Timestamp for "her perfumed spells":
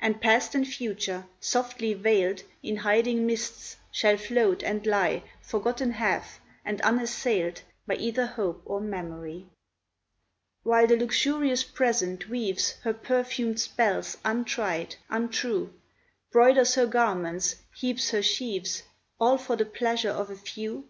12.82-14.16